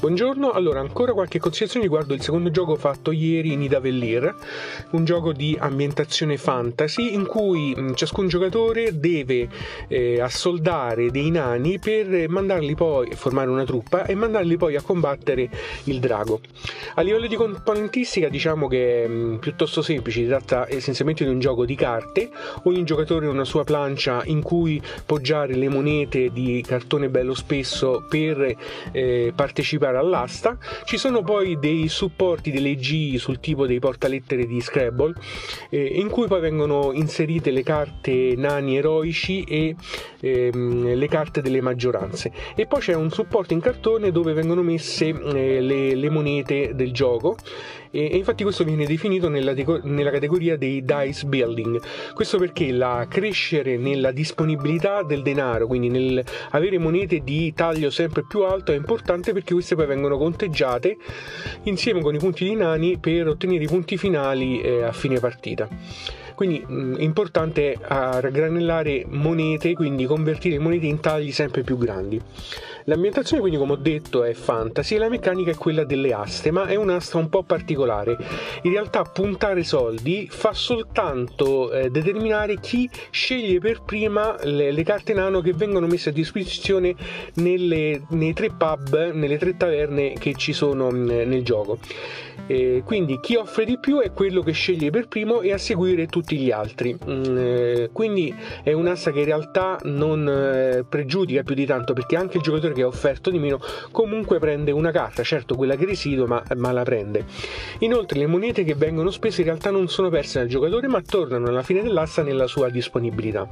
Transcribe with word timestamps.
Buongiorno, 0.00 0.52
allora 0.52 0.78
ancora 0.78 1.12
qualche 1.12 1.40
considerazione 1.40 1.84
riguardo 1.84 2.14
il 2.14 2.20
secondo 2.22 2.52
gioco 2.52 2.76
fatto 2.76 3.10
ieri, 3.10 3.56
Nidavellir, 3.56 4.32
un 4.90 5.04
gioco 5.04 5.32
di 5.32 5.56
ambientazione 5.58 6.36
fantasy 6.36 7.14
in 7.14 7.26
cui 7.26 7.74
ciascun 7.96 8.28
giocatore 8.28 8.96
deve 9.00 9.48
eh, 9.88 10.20
assoldare 10.20 11.10
dei 11.10 11.32
nani 11.32 11.80
per 11.80 12.28
mandarli 12.28 12.76
poi, 12.76 13.10
formare 13.16 13.50
una 13.50 13.64
truppa 13.64 14.04
e 14.06 14.14
mandarli 14.14 14.56
poi 14.56 14.76
a 14.76 14.82
combattere 14.82 15.50
il 15.84 15.98
drago. 15.98 16.42
A 16.94 17.02
livello 17.02 17.26
di 17.26 17.34
componentistica 17.34 18.28
diciamo 18.28 18.68
che 18.68 19.02
è 19.02 19.08
mh, 19.08 19.38
piuttosto 19.40 19.82
semplice, 19.82 20.20
si 20.20 20.28
tratta 20.28 20.66
essenzialmente 20.68 21.24
di 21.24 21.30
un 21.30 21.40
gioco 21.40 21.64
di 21.64 21.74
carte, 21.74 22.30
ogni 22.62 22.84
giocatore 22.84 23.26
ha 23.26 23.30
una 23.30 23.44
sua 23.44 23.64
plancia 23.64 24.22
in 24.26 24.42
cui 24.42 24.80
poggiare 25.04 25.56
le 25.56 25.68
monete 25.68 26.30
di 26.30 26.64
cartone 26.64 27.08
bello 27.08 27.34
spesso 27.34 28.06
per 28.08 28.54
eh, 28.92 29.32
partecipare 29.34 29.86
giocare 29.88 29.98
all'asta. 29.98 30.58
Ci 30.84 30.96
sono 30.96 31.22
poi 31.22 31.58
dei 31.58 31.88
supporti 31.88 32.50
delle 32.50 32.74
G 32.74 33.16
sul 33.16 33.40
tipo 33.40 33.66
dei 33.66 33.78
portalettere 33.78 34.46
di 34.46 34.60
Scrabble, 34.60 35.14
eh, 35.70 35.84
in 35.84 36.08
cui 36.08 36.26
poi 36.26 36.40
vengono 36.40 36.92
inserite 36.92 37.50
le 37.50 37.62
carte 37.62 38.34
nani 38.36 38.76
eroici 38.76 39.42
e 39.42 39.74
ehm, 40.20 40.94
le 40.94 41.08
carte 41.08 41.40
delle 41.40 41.60
maggioranze. 41.60 42.32
E 42.54 42.66
poi 42.66 42.80
c'è 42.80 42.94
un 42.94 43.10
supporto 43.10 43.52
in 43.52 43.60
cartone 43.60 44.12
dove 44.12 44.32
vengono 44.32 44.62
messe 44.62 45.08
eh, 45.08 45.60
le, 45.60 45.94
le 45.94 46.10
monete 46.10 46.74
del 46.74 46.92
gioco 46.92 47.36
e, 47.90 48.04
infatti 48.16 48.42
questo 48.42 48.64
viene 48.64 48.86
definito 48.86 49.28
nella, 49.28 49.54
nella, 49.82 50.10
categoria 50.10 50.56
dei 50.56 50.84
dice 50.84 51.24
building. 51.24 51.80
Questo 52.12 52.38
perché 52.38 52.70
la 52.72 53.06
crescere 53.08 53.76
nella 53.76 54.10
disponibilità 54.10 55.02
del 55.02 55.22
denaro, 55.22 55.66
quindi 55.66 55.88
nel 55.88 56.24
avere 56.50 56.78
monete 56.78 57.20
di 57.20 57.52
taglio 57.54 57.90
sempre 57.90 58.24
più 58.26 58.42
alto 58.42 58.72
è 58.72 58.76
importante 58.76 59.32
perché 59.32 59.52
queste 59.52 59.74
poi 59.78 59.86
vengono 59.86 60.18
conteggiate 60.18 60.96
insieme 61.62 62.00
con 62.00 62.12
i 62.12 62.18
punti 62.18 62.42
di 62.42 62.56
nani 62.56 62.98
per 62.98 63.28
ottenere 63.28 63.62
i 63.62 63.68
punti 63.68 63.96
finali 63.96 64.60
eh, 64.60 64.82
a 64.82 64.92
fine 64.92 65.20
partita. 65.20 65.68
Quindi 66.38 66.64
mh, 66.64 66.94
importante 67.00 67.76
raggranellare 67.80 69.04
monete, 69.08 69.72
quindi 69.72 70.04
convertire 70.04 70.60
monete 70.60 70.86
in 70.86 71.00
tagli 71.00 71.32
sempre 71.32 71.64
più 71.64 71.76
grandi. 71.76 72.22
L'ambientazione 72.84 73.40
quindi 73.42 73.58
come 73.58 73.72
ho 73.72 73.76
detto 73.76 74.22
è 74.22 74.32
fantasy 74.34 74.94
e 74.94 74.98
la 74.98 75.08
meccanica 75.08 75.50
è 75.50 75.56
quella 75.56 75.82
delle 75.82 76.12
aste, 76.12 76.52
ma 76.52 76.66
è 76.66 76.76
un'asta 76.76 77.18
un 77.18 77.28
po' 77.28 77.42
particolare. 77.42 78.16
In 78.62 78.70
realtà 78.70 79.02
puntare 79.02 79.64
soldi 79.64 80.28
fa 80.30 80.52
soltanto 80.52 81.72
eh, 81.72 81.90
determinare 81.90 82.60
chi 82.60 82.88
sceglie 83.10 83.58
per 83.58 83.82
prima 83.82 84.36
le, 84.44 84.70
le, 84.70 84.82
carte 84.84 85.14
nano 85.14 85.40
che 85.40 85.54
vengono 85.54 85.88
messe 85.88 86.10
a 86.10 86.12
disposizione 86.12 86.94
nelle, 87.34 88.02
nei 88.10 88.32
tre 88.32 88.50
pub, 88.56 89.10
nelle 89.10 89.38
tre 89.38 89.56
taverne 89.56 90.12
che 90.12 90.34
ci 90.36 90.52
sono 90.52 90.88
mh, 90.88 91.04
nel 91.26 91.42
gioco. 91.42 91.80
Eh, 92.48 92.82
quindi 92.82 93.20
chi 93.20 93.36
offre 93.36 93.66
di 93.66 93.78
più 93.78 94.00
è 94.00 94.12
quello 94.12 94.40
che 94.42 94.52
sceglie 94.52 94.88
per 94.88 95.06
primo 95.06 95.42
e 95.42 95.52
a 95.52 95.58
seguire 95.58 96.06
tutti 96.06 96.36
gli 96.38 96.50
altri. 96.50 96.98
Mm, 97.08 97.36
eh, 97.36 97.90
quindi 97.92 98.34
è 98.62 98.72
un'asta 98.72 99.12
che 99.12 99.20
in 99.20 99.26
realtà 99.26 99.78
non 99.82 100.26
eh, 100.26 100.84
pregiudica 100.88 101.42
più 101.42 101.54
di 101.54 101.66
tanto 101.66 101.92
perché 101.92 102.16
anche 102.16 102.38
il 102.38 102.42
giocatore 102.42 102.72
che 102.72 102.82
ha 102.82 102.86
offerto 102.86 103.28
di 103.28 103.38
meno 103.38 103.60
comunque 103.90 104.38
prende 104.38 104.70
una 104.70 104.90
carta, 104.90 105.22
certo 105.22 105.54
quella 105.56 105.76
che 105.76 105.84
residua 105.84 106.26
ma, 106.26 106.42
ma 106.56 106.72
la 106.72 106.82
prende. 106.84 107.26
Inoltre 107.80 108.18
le 108.18 108.26
monete 108.26 108.64
che 108.64 108.74
vengono 108.74 109.10
spese 109.10 109.42
in 109.42 109.48
realtà 109.48 109.70
non 109.70 109.88
sono 109.88 110.08
perse 110.08 110.38
dal 110.38 110.48
giocatore 110.48 110.88
ma 110.88 111.02
tornano 111.02 111.48
alla 111.48 111.62
fine 111.62 111.82
dell'asta 111.82 112.22
nella 112.22 112.46
sua 112.46 112.70
disponibilità. 112.70 113.46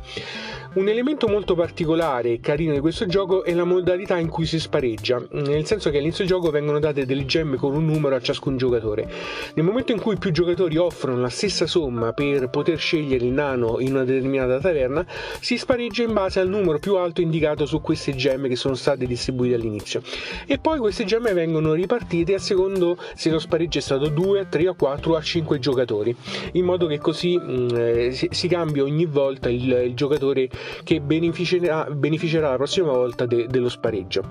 Un 0.75 0.89
elemento 0.89 1.29
molto 1.29 1.55
particolare 1.55 2.33
e 2.33 2.41
carino 2.41 2.73
di 2.73 2.81
questo 2.81 3.07
gioco 3.07 3.45
è 3.45 3.53
la 3.55 3.65
modalità 3.65 4.19
in 4.19 4.29
cui 4.29 4.47
si 4.47 4.59
spareggia, 4.59 5.23
nel 5.31 5.65
senso 5.65 5.91
che 5.91 5.99
all'inizio 5.99 6.25
del 6.25 6.35
gioco 6.35 6.51
vengono 6.51 6.79
date 6.79 7.07
delle 7.07 7.25
gemme 7.25 7.57
con 7.57 7.75
un 7.75 7.85
numero 7.85 8.15
a 8.15 8.21
ciascun 8.21 8.57
giocatore. 8.57 8.86
Nel 8.95 9.65
momento 9.65 9.93
in 9.93 10.01
cui 10.01 10.17
più 10.17 10.31
giocatori 10.31 10.77
offrono 10.77 11.21
la 11.21 11.29
stessa 11.29 11.67
somma 11.67 12.13
per 12.13 12.49
poter 12.49 12.79
scegliere 12.79 13.25
il 13.25 13.33
nano 13.33 13.81
in 13.81 13.95
una 13.95 14.05
determinata 14.05 14.59
taverna, 14.59 15.05
si 15.41 15.57
spareggia 15.59 16.03
in 16.03 16.13
base 16.13 16.41
al 16.41 16.49
numero 16.49 16.79
più 16.79 16.97
alto 16.97 17.21
indicato 17.21 17.67
su 17.67 17.81
queste 17.81 18.15
gemme 18.15 18.49
che 18.49 18.57
sono 18.57 18.75
state 18.75 19.07
distribuite 19.07 19.55
all'inizio. 19.55 20.03
E 20.47 20.59
poi 20.59 20.79
queste 20.79 21.05
gemme 21.05 21.33
vengono 21.33 21.73
ripartite 21.73 22.35
a 22.35 22.39
secondo 22.39 22.97
se 23.15 23.31
lo 23.31 23.39
spareggio 23.39 23.79
è 23.79 23.83
stato 23.83 24.09
2, 24.09 24.49
3, 24.49 24.75
4 24.77 25.13
o 25.13 25.17
a 25.17 25.21
5 25.21 25.59
giocatori, 25.59 26.15
in 26.53 26.65
modo 26.65 26.87
che 26.87 26.99
così 26.99 27.37
mh, 27.37 27.53
mm, 27.53 28.09
si, 28.11 28.29
si 28.31 28.49
cambia 28.49 28.83
ogni 28.83 29.07
volta 29.07 29.49
il, 29.49 29.71
il 29.87 29.95
giocatore 29.95 30.49
che 30.85 31.01
beneficerà, 31.01 31.87
beneficerà 31.91 32.51
la 32.51 32.57
prossima 32.57 32.91
volta 32.91 33.27
de, 33.27 33.47
dello 33.49 33.69
spareggio. 33.69 34.23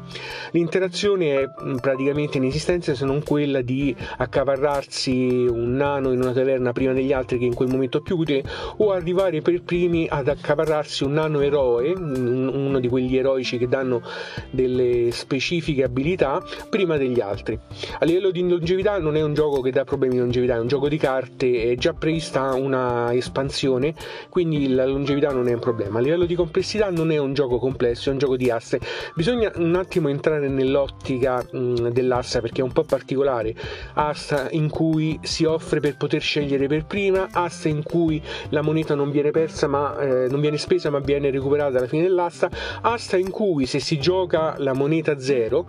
L'interazione 0.51 1.41
è 1.41 1.45
mm, 1.63 1.77
praticamente 1.77 2.37
inesistente 2.37 2.95
se 2.95 3.05
non 3.05 3.23
quella 3.23 3.61
di 3.61 3.95
accaparrarsi 4.17 4.44
un 4.45 5.75
nano 5.75 6.11
in 6.11 6.21
una 6.21 6.31
taverna 6.31 6.71
prima 6.71 6.93
degli 6.93 7.11
altri 7.11 7.37
che 7.37 7.45
in 7.45 7.53
quel 7.53 7.69
momento 7.69 7.97
è 7.97 8.01
più 8.01 8.17
utile 8.17 8.43
o 8.77 8.91
arrivare 8.91 9.41
per 9.41 9.61
primi 9.63 10.07
ad 10.09 10.27
accaparrarsi 10.27 11.03
un 11.03 11.13
nano 11.13 11.41
eroe, 11.41 11.91
uno 11.91 12.79
di 12.79 12.87
quegli 12.87 13.17
eroici 13.17 13.57
che 13.57 13.67
danno 13.67 14.01
delle 14.49 15.11
specifiche 15.11 15.83
abilità 15.83 16.43
prima 16.69 16.97
degli 16.97 17.19
altri. 17.19 17.57
A 17.99 18.05
livello 18.05 18.31
di 18.31 18.47
longevità 18.47 18.97
non 18.99 19.15
è 19.15 19.21
un 19.21 19.33
gioco 19.33 19.61
che 19.61 19.71
dà 19.71 19.83
problemi 19.83 20.13
di 20.13 20.19
longevità, 20.19 20.55
è 20.55 20.59
un 20.59 20.67
gioco 20.67 20.87
di 20.87 20.97
carte, 20.97 21.71
è 21.71 21.75
già 21.75 21.93
prevista 21.93 22.53
una 22.53 23.13
espansione, 23.13 23.93
quindi 24.29 24.69
la 24.69 24.85
longevità 24.85 25.31
non 25.31 25.47
è 25.47 25.53
un 25.53 25.59
problema. 25.59 25.99
A 25.99 26.01
livello 26.01 26.25
di 26.25 26.35
complessità 26.35 26.89
non 26.89 27.11
è 27.11 27.17
un 27.17 27.33
gioco 27.33 27.57
complesso, 27.57 28.09
è 28.09 28.11
un 28.11 28.19
gioco 28.19 28.35
di 28.35 28.49
asse. 28.49 28.79
Bisogna 29.15 29.51
un 29.55 29.75
attimo 29.75 30.09
entrare 30.09 30.47
nell'ottica 30.47 31.45
mh, 31.49 31.89
dell'assa 31.89 32.41
perché 32.41 32.61
è 32.61 32.63
un 32.63 32.71
po' 32.71 32.83
particolare. 32.83 33.53
Asta 33.93 34.34
in 34.51 34.69
cui 34.69 35.19
si 35.21 35.45
offre 35.45 35.79
per 35.79 35.97
poter 35.97 36.21
scegliere 36.21 36.67
per 36.67 36.85
prima, 36.85 37.27
asta 37.31 37.67
in 37.67 37.83
cui 37.83 38.21
la 38.49 38.61
moneta 38.61 38.95
non 38.95 39.11
viene 39.11 39.31
persa 39.31 39.67
ma 39.67 39.97
eh, 39.99 40.27
non 40.29 40.39
viene 40.39 40.57
spesa 40.57 40.89
ma 40.89 40.99
viene 40.99 41.29
recuperata 41.29 41.77
alla 41.77 41.87
fine 41.87 42.03
dell'asta, 42.03 42.49
asta 42.81 43.17
in 43.17 43.29
cui 43.29 43.65
se 43.65 43.79
si 43.79 43.99
gioca 43.99 44.55
la 44.57 44.73
moneta 44.73 45.19
zero 45.19 45.67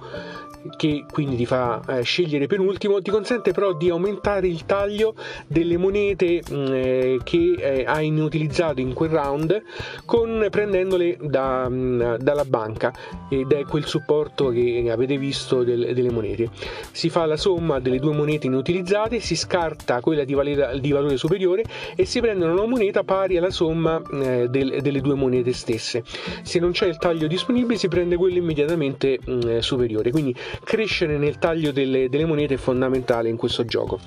che 0.76 1.04
quindi 1.10 1.36
ti 1.36 1.46
fa 1.46 1.80
eh, 1.88 2.02
scegliere 2.02 2.46
penultimo, 2.46 3.00
ti 3.00 3.10
consente 3.10 3.52
però 3.52 3.72
di 3.72 3.90
aumentare 3.90 4.48
il 4.48 4.64
taglio 4.64 5.14
delle 5.46 5.76
monete 5.76 6.42
mh, 6.48 6.54
mm, 6.54 6.72
eh, 6.72 7.18
che 7.22 7.54
eh, 7.58 7.84
hai 7.86 8.06
inutilizzato 8.06 8.80
in 8.80 8.92
quel 8.92 9.10
round 9.10 9.62
con, 10.04 10.46
prendendole 10.50 11.16
da, 11.20 11.68
mh, 11.68 11.74
mm, 11.74 12.14
dalla 12.16 12.44
banca 12.44 12.92
ed 13.28 13.52
è 13.52 13.64
quel 13.64 13.86
supporto 13.86 14.48
che 14.48 14.88
avete 14.90 15.18
visto 15.18 15.62
del, 15.62 15.92
delle 15.94 16.10
monete. 16.10 16.50
Si 16.92 17.08
fa 17.08 17.26
la 17.26 17.36
somma 17.36 17.78
delle 17.80 17.98
due 17.98 18.14
monete 18.14 18.46
inutilizzate, 18.46 19.20
si 19.20 19.36
scarta 19.36 20.00
quella 20.00 20.24
di, 20.24 20.34
valera, 20.34 20.76
di 20.76 20.90
valore 20.90 21.16
superiore 21.16 21.64
e 21.94 22.04
si 22.04 22.20
prende 22.20 22.44
una 22.44 22.66
moneta 22.66 23.04
pari 23.04 23.36
alla 23.36 23.50
somma 23.50 24.00
eh, 24.12 24.48
del, 24.48 24.80
delle 24.82 25.00
due 25.00 25.14
monete 25.14 25.52
stesse. 25.52 26.02
Se 26.42 26.58
non 26.58 26.72
c'è 26.72 26.86
il 26.86 26.98
taglio 26.98 27.26
disponibile 27.26 27.78
si 27.78 27.88
prende 27.88 28.16
quello 28.16 28.38
immediatamente 28.38 29.18
mh, 29.24 29.32
mm, 29.32 29.58
superiore. 29.58 30.10
Quindi 30.10 30.34
crescere 30.64 31.18
nel 31.18 31.38
taglio 31.38 31.72
delle, 31.72 32.08
delle, 32.08 32.24
monete 32.24 32.54
è 32.54 32.56
fondamentale 32.56 33.28
in 33.28 33.36
questo 33.36 33.64
gioco. 33.64 33.98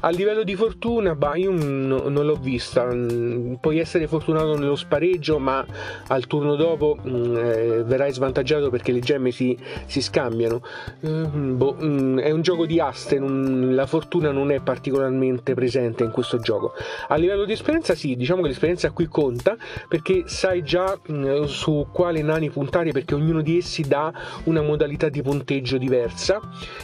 A 0.00 0.10
livello 0.10 0.42
di 0.42 0.54
fortuna, 0.54 1.14
bah, 1.14 1.36
io 1.36 1.50
non, 1.50 2.02
non 2.06 2.26
l'ho 2.26 2.36
vista. 2.36 2.86
Mm, 2.92 3.54
puoi 3.54 3.78
essere 3.78 4.06
fortunato 4.06 4.56
nello 4.56 4.76
spareggio, 4.76 5.38
ma 5.38 5.64
al 6.08 6.26
turno 6.26 6.56
dopo 6.56 6.98
mh, 7.02 7.10
mm, 7.10 7.36
eh, 7.36 7.82
verrai 7.84 8.12
svantaggiato 8.12 8.70
perché 8.70 8.92
le 8.92 9.00
gemme 9.00 9.30
si, 9.30 9.56
si 9.86 10.00
scambiano. 10.00 10.62
Mm, 11.06 11.56
boh, 11.56 11.74
mh, 11.74 12.20
è 12.20 12.30
un 12.30 12.42
gioco 12.42 12.66
di 12.66 12.80
aste, 12.80 13.18
non, 13.18 13.74
la 13.74 13.86
fortuna 13.86 14.30
non 14.30 14.50
è 14.50 14.60
particolarmente 14.60 15.54
presente 15.54 16.04
in 16.04 16.10
questo 16.10 16.38
gioco. 16.38 16.72
A 17.08 17.16
livello 17.16 17.44
di 17.44 17.52
esperienza, 17.52 17.94
sì, 17.94 18.16
diciamo 18.16 18.42
che 18.42 18.48
l'esperienza 18.48 18.90
qui 18.90 19.06
conta 19.06 19.56
perché 19.88 20.24
sai 20.26 20.62
già 20.62 20.98
mh, 21.04 21.44
su 21.44 21.86
quale 21.92 22.22
nani 22.22 22.50
puntare 22.50 22.92
perché 22.92 23.14
ognuno 23.14 23.40
di 23.40 23.58
essi 23.58 23.82
dà 23.82 24.12
una 24.44 24.62
modalità 24.62 25.08
di 25.08 25.22
punteggio 25.22 25.76
diversa 25.78 25.87
diversa 25.88 26.40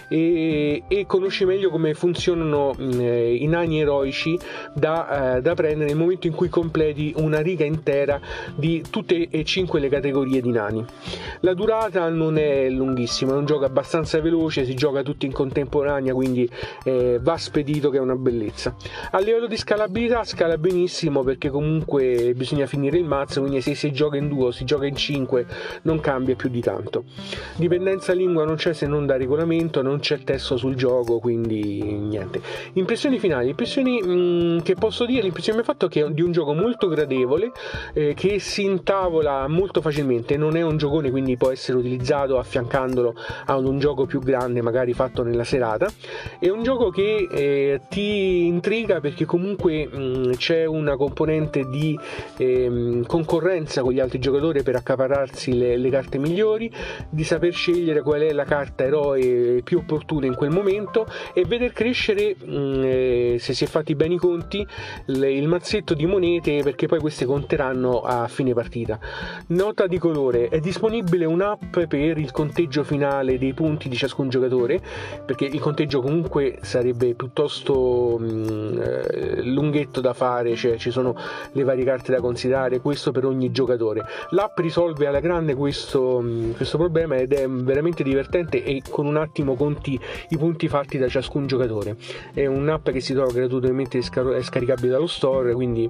e, 0.09 0.85
e 0.89 1.06
conosci 1.06 1.45
meglio 1.45 1.69
come 1.69 1.93
funzionano 1.95 2.75
eh, 2.79 3.35
i 3.35 3.47
nani 3.47 3.81
eroici 3.81 4.39
da, 4.75 5.37
eh, 5.37 5.43
da, 5.43 5.55
prendere 5.55 5.91
nel 5.91 5.97
momento 5.97 6.27
in 6.27 6.35
cui 6.35 6.49
completi 6.49 7.12
una 7.17 7.41
riga 7.41 7.65
intera 7.65 8.21
di 8.55 8.83
tutte 8.89 9.29
e 9.29 9.45
cinque 9.45 9.81
le 9.81 9.89
categorie 9.89 10.41
di 10.41 10.51
nani. 10.51 10.85
La 11.41 11.55
durata 11.55 12.09
non 12.09 12.39
è 12.39 12.69
lunghissima, 12.71 13.33
è 13.33 13.37
un 13.37 13.45
gioco 13.45 13.65
abbastanza 13.65 14.21
veloce, 14.21 14.65
si 14.65 14.75
gioca 14.75 15.03
tutti 15.03 15.27
in 15.27 15.33
contemporanea, 15.33 16.15
quindi 16.15 16.49
eh, 16.85 17.19
va 17.21 17.37
spedito 17.37 17.91
che 17.91 17.99
è 17.99 18.01
una 18.01 18.17
bellezza. 18.17 18.75
A 19.11 19.19
livello 19.19 19.47
di 19.47 19.56
scalabilità 19.56 20.25
scala 20.25 20.56
benissimo 20.56 21.23
perché 21.23 21.51
comunque 21.51 22.33
bisogna 22.35 22.67
finire 22.67 22.97
il 22.97 23.05
mazzo, 23.05 23.41
quindi 23.41 23.61
se 23.61 23.75
si 23.75 23.93
gioca 23.93 24.17
in 24.17 24.29
due 24.29 24.47
o 24.47 24.51
si 24.51 24.65
gioca 24.65 24.87
in 24.87 24.97
5 24.97 25.47
non 25.83 26.01
cambia 26.01 26.35
più 26.35 26.49
di 26.49 26.61
tanto. 26.61 27.05
Dipendenza 27.56 28.12
lingua 28.12 28.45
non 28.45 28.56
c'è 28.56 28.73
se 28.73 28.87
non 28.87 28.94
da 29.02 29.17
regolamento, 29.17 29.82
non 29.82 29.99
c'è 29.99 30.19
testo 30.25 30.56
sul 30.56 30.75
gioco, 30.75 31.19
quindi 31.19 31.82
niente. 31.82 32.41
Impressioni 32.75 33.19
finali, 33.19 33.50
impressioni 33.50 34.00
mh, 34.00 34.12
mm, 34.12 34.58
che 34.61 34.75
posso 34.75 35.05
dire, 35.06 35.23
l'impressione 35.23 35.58
che 35.58 35.64
mi 35.64 35.70
ha 35.70 35.73
fatto 35.73 35.87
è 35.87 35.88
che 35.88 36.05
è 36.05 36.11
di 36.11 36.23
un 36.23 36.32
gioco 36.32 36.55
molto 36.55 36.88
gradevole, 36.88 37.52
eh, 37.93 38.14
che 38.14 38.38
si 38.38 38.64
intavola 38.64 39.49
molto 39.49 39.81
facilmente, 39.81 40.37
non 40.37 40.56
è 40.56 40.62
un 40.62 40.76
giocone 40.76 41.11
quindi 41.11 41.37
può 41.37 41.50
essere 41.50 41.79
utilizzato 41.79 42.38
affiancandolo 42.38 43.14
a 43.46 43.56
un 43.56 43.79
gioco 43.79 44.06
più 44.06 44.20
grande 44.20 44.62
magari 44.62 44.93
fatto 44.93 45.23
nella 45.23 45.44
serata. 45.44 45.88
È 46.38 46.49
un 46.49 46.62
gioco 46.62 46.91
che 46.91 47.29
eh, 47.31 47.81
ti 47.88 48.46
intriga 48.46 49.00
perché 49.00 49.25
comunque 49.25 49.87
mh, 49.87 49.99
mm, 49.99 50.32
c'è 50.32 50.64
una 50.64 50.96
componente 50.96 51.64
di 51.69 51.99
eh, 52.37 53.02
concorrenza 53.06 53.82
con 53.82 53.93
gli 53.93 54.00
altri 54.00 54.19
giocatori 54.19 54.62
per 54.62 54.76
accaparrarsi 54.76 55.56
le, 55.56 55.76
le 55.76 55.91
carte 55.91 56.19
migliori, 56.19 56.70
di 57.08 57.25
saper 57.25 57.52
scegliere 57.52 58.02
qual 58.02 58.20
è 58.20 58.32
la 58.32 58.44
carta 58.44 58.83
eroe 58.84 59.60
più 59.62 59.78
opportuna 59.78 60.26
in 60.26 60.34
quel 60.34 60.50
momento 60.50 61.06
e 61.32 61.44
veder 61.44 61.72
crescere, 61.72 62.36
mh, 62.38 62.52
mm, 62.54 62.82
eh, 62.84 63.36
se 63.38 63.54
si 63.54 63.64
è 63.64 63.66
fatti 63.66 63.94
bene 63.94 64.14
i 64.14 64.19
conti, 64.19 64.66
le, 65.06 65.32
il 65.32 65.48
mazzetto 65.48 65.94
di 65.94 66.06
monete 66.06 66.62
perché 66.62 66.86
poi 66.86 66.98
queste 66.98 67.25
conteranno 67.25 68.00
a 68.00 68.28
fine 68.28 68.52
partita. 68.54 68.98
Nota 69.48 69.86
di 69.86 69.98
colore, 69.98 70.48
è 70.48 70.60
disponibile 70.60 71.25
un'app 71.25 71.78
per 71.81 72.19
il 72.19 72.31
conteggio 72.31 72.82
finale 72.84 73.38
dei 73.38 73.52
punti 73.52 73.88
di 73.88 73.96
ciascun 73.96 74.28
giocatore, 74.28 74.81
perché 75.25 75.44
il 75.44 75.60
conteggio 75.60 76.00
comunque 76.00 76.58
sarebbe 76.62 77.14
piuttosto 77.14 78.16
mh, 78.19 78.25
mm, 78.25 78.81
eh, 78.81 79.42
lunghetto 79.42 80.00
da 80.00 80.12
fare, 80.12 80.54
cioè 80.56 80.76
ci 80.76 80.90
sono 80.90 81.16
le 81.52 81.62
varie 81.62 81.84
carte 81.84 82.12
da 82.12 82.20
considerare, 82.20 82.81
questo 82.81 83.12
per 83.12 83.25
ogni 83.25 83.50
giocatore. 83.50 84.04
L'app 84.31 84.58
risolve 84.58 85.06
alla 85.06 85.20
grande 85.20 85.54
questo, 85.54 86.20
mm, 86.22 86.52
questo 86.52 86.78
problema 86.78 87.16
ed 87.16 87.32
è 87.32 87.48
veramente 87.48 88.02
divertente 88.02 88.62
e 88.62 88.74
con 88.88 89.06
un 89.06 89.17
attimo 89.17 89.55
conti 89.55 89.99
i 90.29 90.37
punti 90.37 90.69
fatti 90.69 90.99
da 90.99 91.09
ciascun 91.09 91.47
giocatore. 91.47 91.97
È 92.32 92.47
un'app 92.47 92.91
che 92.91 93.00
si 93.00 93.12
trova 93.12 93.32
gratuitamente 93.32 94.00
scar- 94.03 94.41
scaricabile 94.43 94.88
dallo 94.88 95.06
store, 95.06 95.53
quindi 95.55 95.88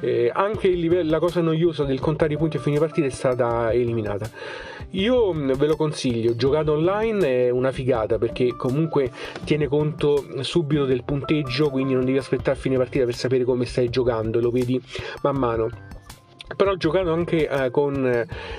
eh, 0.00 0.30
anche 0.32 0.68
livello, 0.68 1.10
la 1.10 1.18
cosa 1.18 1.40
noiosa 1.40 1.84
del 1.84 2.00
contare 2.00 2.34
i 2.34 2.36
punti 2.36 2.56
a 2.56 2.60
fine 2.60 2.78
partita 2.78 3.06
è 3.06 3.10
stata 3.10 3.72
eliminata. 3.72 4.30
Io 4.92 5.32
mm, 5.32 5.52
ve 5.52 5.66
lo 5.66 5.76
consiglio, 5.76 6.34
giocato 6.34 6.72
online 6.72 7.46
è 7.46 7.50
una 7.50 7.72
figata 7.72 8.18
perché 8.18 8.56
comunque 8.56 9.10
tiene 9.44 9.68
conto 9.68 10.24
subito 10.40 10.86
del 10.86 11.04
punteggio, 11.04 11.70
quindi 11.70 11.94
non 11.94 12.04
devi 12.04 12.18
aspettare 12.18 12.56
a 12.56 12.60
fine 12.60 12.76
partita 12.76 13.04
per 13.04 13.14
sapere 13.14 13.44
come 13.44 13.66
stai 13.66 13.90
giocando, 13.90 14.40
lo 14.40 14.50
vedi 14.50 14.80
man 15.22 15.36
mano 15.36 15.87
però 16.56 16.74
giocato 16.76 17.12
anche 17.12 17.48
eh, 17.48 17.70
con 17.70 18.06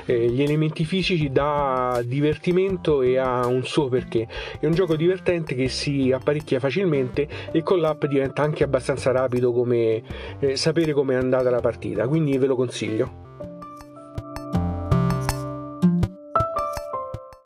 eh, 0.05 0.27
gli 0.29 0.41
elementi 0.41 0.85
fisici 0.85 1.31
dà 1.31 2.01
divertimento 2.03 3.01
e 3.01 3.17
ha 3.17 3.45
un 3.47 3.63
suo 3.63 3.87
perché. 3.87 4.27
È 4.59 4.65
un 4.65 4.73
gioco 4.73 4.95
divertente 4.95 5.55
che 5.55 5.67
si 5.69 6.11
apparecchia 6.11 6.59
facilmente 6.59 7.27
e 7.51 7.63
con 7.63 7.79
l'app 7.79 8.05
diventa 8.05 8.41
anche 8.41 8.63
abbastanza 8.63 9.11
rapido 9.11 9.51
come 9.51 10.01
eh, 10.39 10.55
sapere 10.55 10.93
come 10.93 11.13
è 11.13 11.17
andata 11.17 11.49
la 11.49 11.61
partita. 11.61 12.07
Quindi 12.07 12.37
ve 12.37 12.47
lo 12.47 12.55
consiglio 12.55 13.28